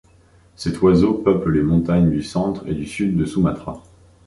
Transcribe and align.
Cet 0.55 0.81
oiseau 0.81 1.13
peuple 1.13 1.51
les 1.51 1.61
montagnes 1.61 2.09
du 2.09 2.23
centre 2.23 2.67
et 2.67 2.73
du 2.73 2.87
sud 2.87 3.15
de 3.17 3.23
Sumatra. 3.25 3.83